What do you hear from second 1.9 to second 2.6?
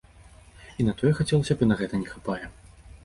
не хапае.